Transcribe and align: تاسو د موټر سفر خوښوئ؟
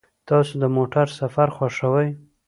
تاسو 0.27 0.53
د 0.61 0.65
موټر 0.75 1.07
سفر 1.19 1.47
خوښوئ؟ 1.55 2.09